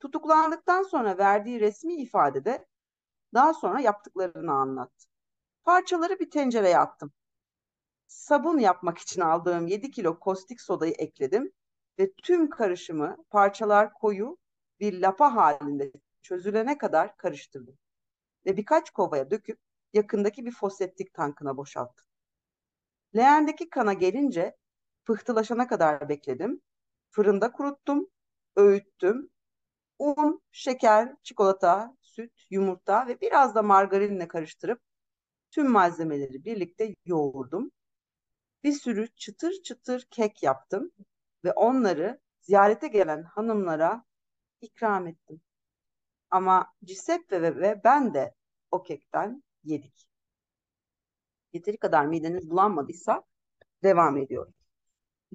[0.00, 2.66] Tutuklandıktan sonra verdiği resmi ifadede
[3.34, 5.06] daha sonra yaptıklarını anlattı.
[5.64, 7.12] Parçaları bir tencereye attım.
[8.06, 11.52] Sabun yapmak için aldığım 7 kilo kostik sodayı ekledim
[11.98, 14.38] ve tüm karışımı parçalar koyu
[14.80, 17.78] bir lapa halinde çözülene kadar karıştırdım.
[18.46, 19.58] Ve birkaç kovaya döküp
[19.92, 22.06] yakındaki bir foseptik tankına boşalttım.
[23.16, 24.56] Leğendeki kana gelince
[25.04, 26.60] pıhtılaşana kadar bekledim.
[27.10, 28.08] Fırında kuruttum,
[28.56, 29.30] öğüttüm.
[29.98, 34.80] Un, şeker, çikolata, süt, yumurta ve biraz da margarinle karıştırıp
[35.50, 37.70] tüm malzemeleri birlikte yoğurdum.
[38.64, 40.92] Bir sürü çıtır çıtır kek yaptım
[41.44, 44.04] ve onları ziyarete gelen hanımlara
[44.60, 45.40] ikram ettim.
[46.30, 48.34] Ama Giuseppe ve, ve ben de
[48.70, 50.06] o kekten yedik.
[51.52, 53.22] Yeteri kadar mideniz bulanmadıysa
[53.82, 54.54] devam ediyorum.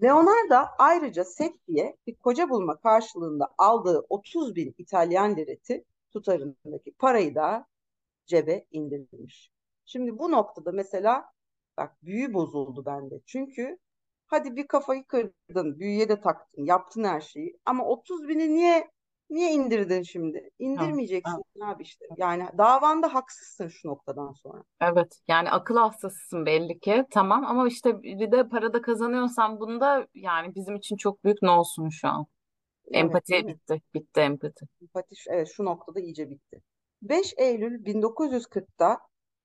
[0.03, 7.67] Leonardo ayrıca Setti'ye bir koca bulma karşılığında aldığı 30 bin İtalyan lireti tutarındaki parayı da
[8.25, 9.51] cebe indirmiş.
[9.85, 11.33] Şimdi bu noktada mesela
[11.77, 13.21] bak büyü bozuldu bende.
[13.25, 13.77] Çünkü
[14.29, 17.59] hadi bir kafayı kırdın, büyüye de taktın, yaptın her şeyi.
[17.65, 18.91] Ama 30 bini niye
[19.29, 20.49] niye indirdin şimdi?
[20.59, 22.05] İndirmeyeceksin abi işte.
[22.17, 24.63] Yani davanda haksızsın şu noktadan sonra.
[24.81, 30.55] Evet yani akıl hastasısın belli ki tamam ama işte bir de parada kazanıyorsan bunda yani
[30.55, 32.25] bizim için çok büyük ne olsun şu an.
[32.93, 33.81] Evet, Empati bitti.
[33.93, 34.65] Bitti empati.
[34.81, 36.61] Empati şu- evet şu noktada iyice bitti.
[37.01, 38.99] 5 Eylül 1940'ta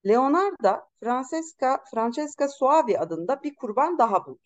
[0.06, 4.40] Leonardo Francesca Francesca Soavi adında bir kurban daha buldu.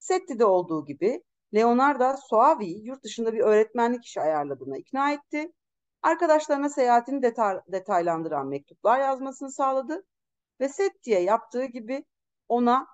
[0.00, 1.22] Setti'de olduğu gibi
[1.54, 5.52] Leonardo Soavi'yi yurt dışında bir öğretmenlik işi ayarladığına ikna etti.
[6.02, 10.04] Arkadaşlarına seyahatini detay, detaylandıran mektuplar yazmasını sağladı
[10.60, 12.04] ve Setti'ye yaptığı gibi
[12.48, 12.86] ona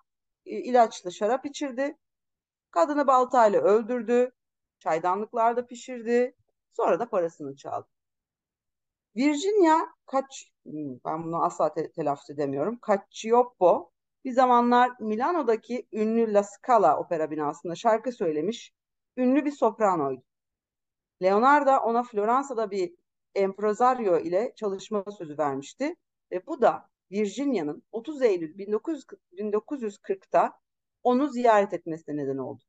[0.46, 1.96] e, ilaçlı şarap içirdi.
[2.70, 4.32] Kadını baltayla öldürdü.
[4.78, 6.36] Çaydanlıklarda pişirdi.
[6.72, 7.88] Sonra da parasını çaldı.
[9.16, 12.78] Virginia kaç hmm, ben bunu asla te telaffuz edemiyorum.
[12.86, 13.90] Cacioppo
[14.26, 18.72] bir zamanlar Milano'daki ünlü La Scala opera binasında şarkı söylemiş
[19.16, 20.22] ünlü bir sopranoydu.
[21.22, 22.94] Leonardo ona Floransa'da bir
[23.34, 25.96] impresario ile çalışma sözü vermişti
[26.32, 30.52] ve bu da Virginia'nın 30 Eylül 1940'ta
[31.02, 32.62] onu ziyaret etmesine neden oldu.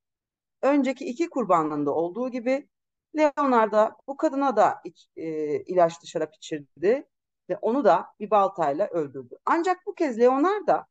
[0.61, 2.69] Önceki iki kurbanlığında olduğu gibi
[3.17, 5.25] Leonardo bu kadına da iç, e,
[5.63, 7.07] ilaçlı şarap içirdi
[7.49, 9.35] ve onu da bir baltayla öldürdü.
[9.45, 10.83] Ancak bu kez Leonardo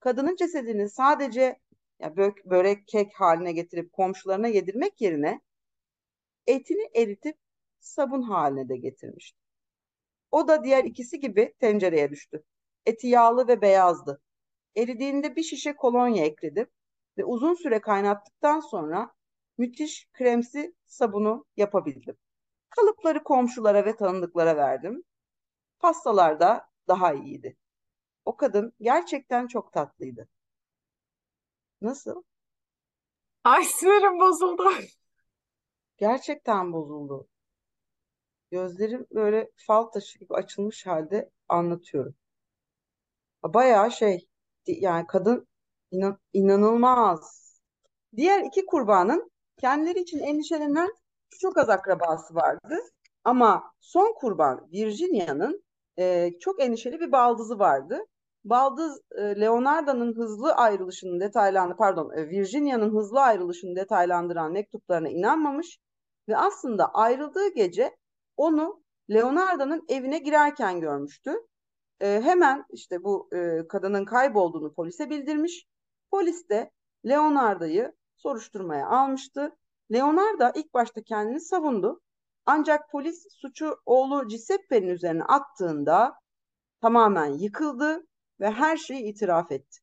[0.00, 1.60] kadının cesedini sadece
[1.98, 5.40] ya börek, börek kek haline getirip komşularına yedirmek yerine
[6.46, 7.36] etini eritip
[7.80, 9.38] sabun haline de getirmişti.
[10.30, 12.44] O da diğer ikisi gibi tencereye düştü.
[12.86, 14.22] Eti yağlı ve beyazdı.
[14.76, 16.66] Eridiğinde bir şişe kolonya ekledim
[17.18, 19.14] ve uzun süre kaynattıktan sonra
[19.58, 22.16] müthiş kremsi sabunu yapabildim.
[22.70, 25.02] Kalıpları komşulara ve tanıdıklara verdim.
[25.78, 27.56] Pastalar da daha iyiydi.
[28.36, 30.28] O kadın gerçekten çok tatlıydı.
[31.80, 32.22] Nasıl?
[33.44, 34.70] Ay sinirim bozuldu.
[35.96, 37.28] Gerçekten bozuldu.
[38.50, 42.14] Gözlerim böyle fal taşı gibi açılmış halde anlatıyorum.
[43.42, 44.28] Bayağı şey
[44.66, 45.48] yani kadın
[45.90, 47.52] inan, inanılmaz.
[48.16, 50.94] Diğer iki kurbanın kendileri için endişelenen
[51.40, 52.78] çok az akrabası vardı.
[53.24, 55.64] Ama son kurban Virginia'nın
[55.98, 58.06] e, çok endişeli bir baldızı vardı.
[58.46, 65.78] Baldız e, Leonardo'nun hızlı ayrılışını detaylandı, pardon, e, Virginia'nın hızlı ayrılışını detaylandıran mektuplarına inanmamış
[66.28, 67.96] ve aslında ayrıldığı gece
[68.36, 71.34] onu Leonardo'nun evine girerken görmüştü.
[72.00, 75.66] E, hemen işte bu e, kadının kaybolduğunu polise bildirmiş.
[76.10, 76.70] Polis de
[77.06, 79.56] Leonardo'yu soruşturmaya almıştı.
[79.92, 82.00] Leonardo ilk başta kendini savundu.
[82.46, 86.14] Ancak polis suçu oğlu Giuseppe'nin üzerine attığında
[86.80, 88.06] tamamen yıkıldı
[88.40, 89.78] ve her şeyi itiraf etti.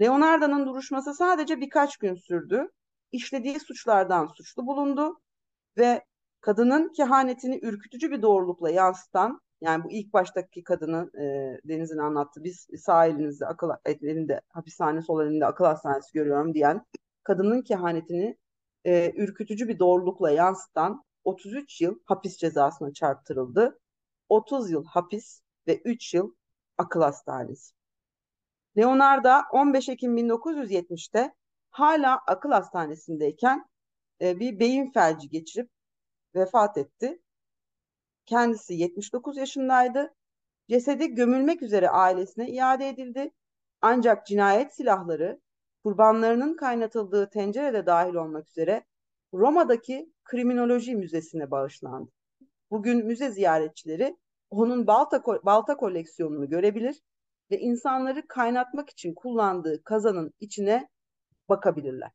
[0.00, 2.68] Leonardo'nun duruşması sadece birkaç gün sürdü.
[3.12, 5.20] İşlediği suçlardan suçlu bulundu
[5.78, 6.04] ve
[6.40, 12.66] kadının kehanetini ürkütücü bir doğrulukla yansıtan yani bu ilk baştaki kadının e, Deniz'in anlattı biz
[12.84, 16.86] sağ elinizde akıl elinde hapishane sol elinde akıl hastanesi görüyorum diyen
[17.22, 18.38] kadının kehanetini
[18.84, 23.80] e, ürkütücü bir doğrulukla yansıtan 33 yıl hapis cezasına çarptırıldı.
[24.28, 26.34] 30 yıl hapis ve 3 yıl
[26.78, 27.77] akıl hastanesi.
[28.76, 31.34] Leonardo 15 Ekim 1970'te
[31.70, 33.64] hala akıl hastanesindeyken
[34.20, 35.70] e, bir beyin felci geçirip
[36.34, 37.22] vefat etti.
[38.26, 40.14] Kendisi 79 yaşındaydı.
[40.68, 43.30] Cesedi gömülmek üzere ailesine iade edildi.
[43.80, 45.40] Ancak cinayet silahları
[45.84, 48.84] kurbanlarının kaynatıldığı tencerede dahil olmak üzere
[49.34, 52.10] Roma'daki Kriminoloji Müzesi'ne bağışlandı.
[52.70, 54.16] Bugün müze ziyaretçileri
[54.50, 57.02] onun balta, balta koleksiyonunu görebilir
[57.50, 60.88] ve insanları kaynatmak için kullandığı kazanın içine
[61.48, 62.10] bakabilirler.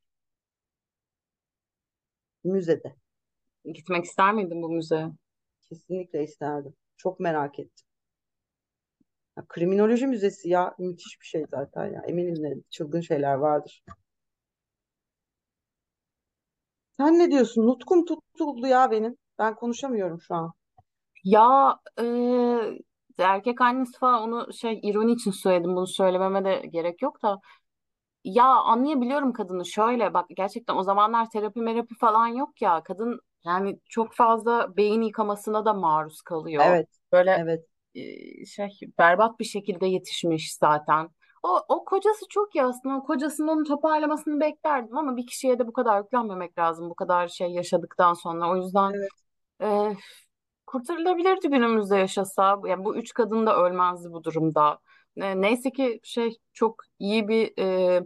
[2.43, 2.95] Müzede.
[3.65, 5.11] Gitmek ister miydin bu müzeye?
[5.69, 6.75] Kesinlikle isterdim.
[6.97, 7.87] Çok merak ettim.
[9.37, 12.01] Ya, kriminoloji müzesi ya müthiş bir şey zaten ya.
[12.07, 13.83] Eminim ne çılgın şeyler vardır.
[16.97, 17.67] Sen ne diyorsun?
[17.67, 19.17] Nutkum tutuldu ya benim.
[19.39, 20.53] Ben konuşamıyorum şu an.
[21.23, 22.05] Ya e,
[23.17, 27.39] erkek annesi falan onu şey ironi için söyledim bunu söylememe de gerek yok da
[28.23, 33.79] ya anlayabiliyorum kadını şöyle bak gerçekten o zamanlar terapi merapi falan yok ya kadın yani
[33.89, 36.63] çok fazla beyin yıkamasına da maruz kalıyor.
[36.67, 37.65] Evet, Böyle evet.
[37.95, 41.09] e, şey berbat bir şekilde yetişmiş zaten.
[41.43, 42.95] O, o kocası çok iyi aslında.
[42.95, 46.89] O kocasının onu toparlamasını beklerdim ama bir kişiye de bu kadar yüklenmemek lazım.
[46.89, 48.51] Bu kadar şey yaşadıktan sonra.
[48.51, 49.09] O yüzden Evet.
[49.61, 49.93] e,
[50.73, 52.59] kurtarılabilirdi günümüzde yaşasa.
[52.67, 54.79] Yani bu üç kadın da ölmezdi bu durumda.
[55.17, 58.01] E, neyse ki şey çok iyi bir e,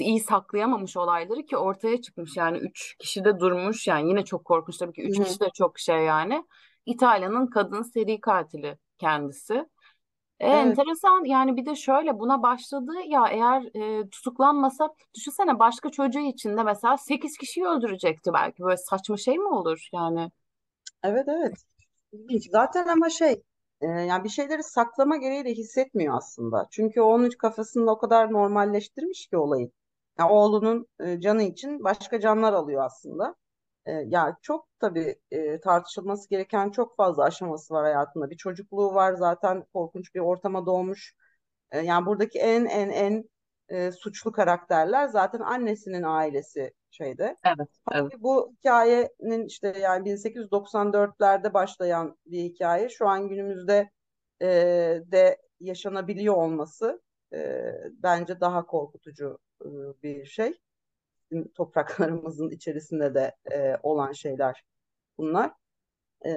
[0.00, 2.36] iyi saklayamamış olayları ki ortaya çıkmış.
[2.36, 3.86] Yani üç kişi de durmuş.
[3.86, 5.02] Yani yine çok korkunç tabii ki.
[5.02, 5.24] Üç Hı hı.
[5.26, 6.44] kişi de çok şey yani.
[6.86, 9.66] İtalya'nın kadın seri katili kendisi.
[10.40, 10.48] E, Evet.
[10.48, 13.62] enteresan yani bir de şöyle buna başladı ya eğer
[14.00, 19.38] e, tutuklanmasa düşünsene başka çocuğu için de mesela 8 kişiyi öldürecekti belki böyle saçma şey
[19.38, 20.30] mi olur yani
[21.02, 21.64] Evet, evet.
[22.12, 22.50] İlginç.
[22.50, 23.42] Zaten ama şey
[23.80, 26.68] e, yani bir şeyleri saklama gereği de hissetmiyor aslında.
[26.70, 29.70] Çünkü o onun kafasında o kadar normalleştirmiş ki olayı.
[30.18, 33.34] Yani oğlunun e, canı için başka canlar alıyor aslında.
[33.86, 38.30] E, ya çok tabii e, tartışılması gereken çok fazla aşaması var hayatında.
[38.30, 41.14] Bir çocukluğu var zaten korkunç bir ortama doğmuş.
[41.72, 43.24] E, yani buradaki en en en
[43.68, 45.08] e, suçlu karakterler.
[45.08, 47.36] Zaten annesinin ailesi şeyde.
[47.44, 48.12] Evet, evet.
[48.18, 52.88] Bu hikayenin işte yani 1894'lerde başlayan bir hikaye.
[52.88, 53.90] Şu an günümüzde
[54.42, 54.48] e,
[55.06, 57.02] de yaşanabiliyor olması
[57.32, 59.68] e, bence daha korkutucu e,
[60.02, 60.60] bir şey.
[61.30, 64.64] Bizim topraklarımızın içerisinde de e, olan şeyler
[65.18, 65.52] bunlar.
[66.26, 66.30] E,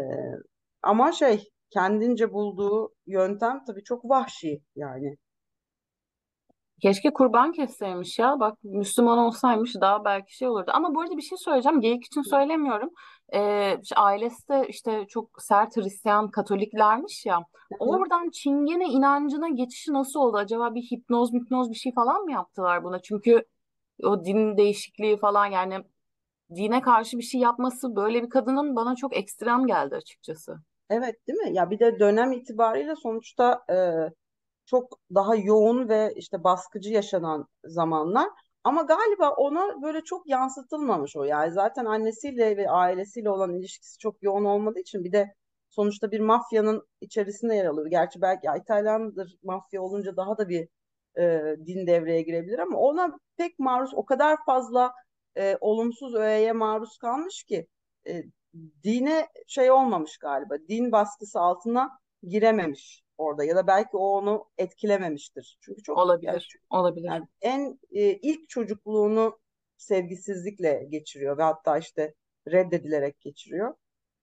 [0.82, 5.18] ama şey kendince bulduğu yöntem tabii çok vahşi yani.
[6.82, 8.39] Keşke kurban kesseymiş ya.
[8.39, 10.72] Bak Müslüman olsaymış daha belki şey olurdu.
[10.74, 11.82] Ama bu arada bir şey söyleyeceğim.
[11.82, 12.89] Geyik için söylemiyorum.
[13.34, 17.39] Ee, işte ailesi de işte çok sert Hristiyan Katoliklermiş ya.
[17.80, 20.38] Oradan Çingene inancına geçişi nasıl oldu?
[20.38, 23.02] Acaba bir hipnoz hipnoz bir şey falan mı yaptılar buna?
[23.02, 23.44] Çünkü
[24.04, 25.84] o din değişikliği falan yani
[26.56, 30.58] dine karşı bir şey yapması böyle bir kadının bana çok ekstrem geldi açıkçası.
[30.89, 31.54] Evet değil mi?
[31.54, 33.76] Ya bir de dönem itibariyle sonuçta e,
[34.69, 38.29] çok daha yoğun ve işte baskıcı yaşanan zamanlar.
[38.63, 41.23] Ama galiba ona böyle çok yansıtılmamış o.
[41.23, 45.34] Yani zaten annesiyle ve ailesiyle olan ilişkisi çok yoğun olmadığı için bir de
[45.69, 47.88] sonuçta bir mafyanın içerisinde yer alıyor.
[47.88, 50.67] Gerçi belki İtalyandır mafya olunca daha da bir
[51.17, 54.93] e, din devreye girebilir ama ona pek maruz o kadar fazla
[55.38, 57.67] e, olumsuz öğeye maruz kalmış ki
[58.08, 58.23] e,
[58.84, 60.55] dine şey olmamış galiba.
[60.69, 61.89] Din baskısı altına
[62.23, 65.58] girememiş orada ya da belki o onu etkilememiştir.
[65.62, 67.08] Çünkü çok yani, Olabilir, olabilir.
[67.08, 69.39] yani en e, ilk çocukluğunu
[69.77, 72.13] sevgisizlikle geçiriyor ve hatta işte
[72.47, 73.73] reddedilerek geçiriyor.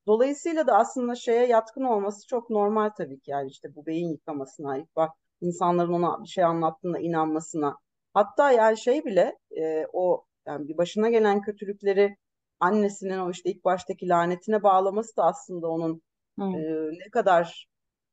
[0.07, 4.79] Dolayısıyla da aslında şeye yatkın olması çok normal tabii ki yani işte bu beyin yıkamasına,
[4.79, 7.77] ilk bak insanların ona bir şey anlattığına inanmasına.
[8.15, 12.17] Hatta yani şey bile e, o yani bir başına gelen kötülükleri
[12.61, 16.03] annesinin o işte ilk baştaki lanetine bağlaması da aslında onun
[16.39, 16.45] Hı.
[16.45, 17.69] e, ne kadar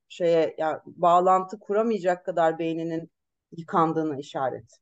[0.10, 3.12] şeye yani bağlantı kuramayacak kadar beyninin
[3.58, 4.80] yıkandığına işaret.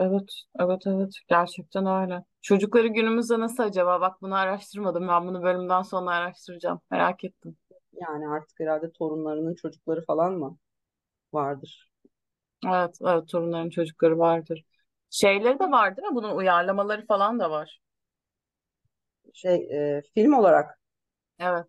[0.00, 0.30] Evet,
[0.60, 1.10] evet, evet.
[1.28, 2.24] Gerçekten öyle.
[2.42, 4.00] Çocukları günümüzde nasıl acaba?
[4.00, 5.08] Bak bunu araştırmadım.
[5.08, 6.80] Ben bunu bölümden sonra araştıracağım.
[6.90, 7.56] Merak ettim.
[7.92, 10.58] Yani artık herhalde torunlarının çocukları falan mı
[11.34, 11.90] vardır?
[12.66, 13.28] Evet, evet.
[13.28, 14.64] Torunların çocukları vardır.
[15.10, 16.14] Şeyleri de var değil mi?
[16.14, 17.80] Bunun uyarlamaları falan da var.
[19.34, 19.54] Şey
[19.96, 20.78] e, film olarak
[21.38, 21.66] Evet.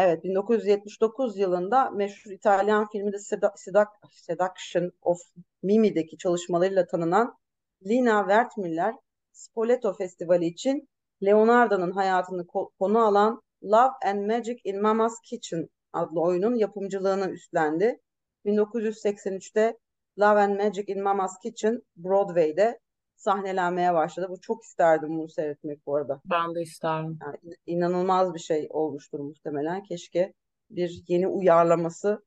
[0.00, 5.18] Evet, 1979 yılında meşhur İtalyan filmi The Sedu- Sedu- Seduction of
[5.62, 7.38] Mimi'deki çalışmalarıyla tanınan
[7.86, 8.94] Lina Wertmüller,
[9.32, 10.88] Spoleto Festivali için
[11.24, 18.00] Leonardo'nun hayatını ko- konu alan Love and Magic in Mama's Kitchen adlı oyunun yapımcılığını üstlendi.
[18.44, 19.78] 1983'te
[20.18, 22.78] Love and Magic in Mama's Kitchen Broadway'de
[23.18, 24.26] sahnelenmeye başladı.
[24.30, 26.20] Bu çok isterdim bunu seyretmek bu arada.
[26.24, 27.18] Ben de isterim.
[27.22, 29.82] Yani inanılmaz bir şey olmuştur muhtemelen.
[29.82, 30.32] Keşke
[30.70, 32.24] bir yeni uyarlaması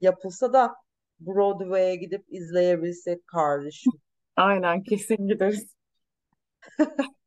[0.00, 0.74] yapılsa da
[1.20, 3.92] Broadway'e gidip izleyebilsek kardeşim.
[4.36, 5.76] Aynen kesin gideriz.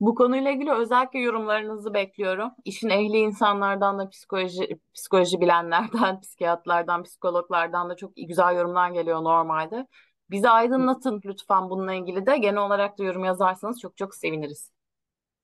[0.00, 2.50] Bu konuyla ilgili özellikle yorumlarınızı bekliyorum.
[2.64, 9.86] İşin ehli insanlardan da psikoloji psikoloji bilenlerden, psikiyatrlardan, psikologlardan da çok güzel yorumlar geliyor normalde.
[10.34, 12.36] Bizi aydınlatın lütfen bununla ilgili de.
[12.38, 14.72] Genel olarak da yorum yazarsanız çok çok seviniriz.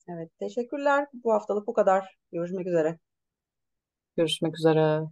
[0.08, 1.06] Evet, teşekkürler.
[1.12, 2.18] Bu haftalık bu kadar.
[2.32, 2.98] Görüşmek üzere.
[4.16, 5.02] Görüşmek üzere.